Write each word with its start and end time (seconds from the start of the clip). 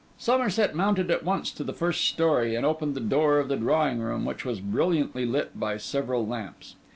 Somerset 0.17 0.73
mounted 0.73 1.11
at 1.11 1.23
once 1.23 1.51
to 1.51 1.63
the 1.63 1.73
first 1.75 2.05
story, 2.05 2.55
and 2.55 2.65
opened 2.65 2.95
the 2.95 2.99
door 2.99 3.37
of 3.37 3.49
the 3.49 3.55
drawing 3.55 3.99
room, 3.99 4.25
which 4.25 4.43
was 4.43 4.59
brilliantly 4.59 5.27
lit 5.27 5.59
by 5.59 5.77
several 5.77 6.25
lamps. 6.25 6.73